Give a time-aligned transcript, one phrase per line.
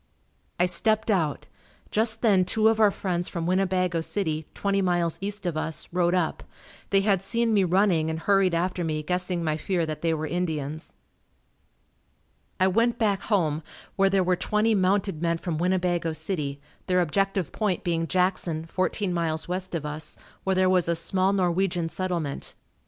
[0.59, 1.45] I stepped out.
[1.91, 6.15] Just then two of our friends from Winnebago City, twenty miles east of us, rode
[6.15, 6.41] up.
[6.89, 10.25] They had seen me running and hurried after me guessing my fear that they were
[10.25, 10.95] Indians.
[12.59, 13.61] I went back home
[13.95, 19.13] where there were twenty mounted men from Winnebago City, their objective point being Jackson, fourteen
[19.13, 22.55] miles west of us where there was a small Norwegian settlement.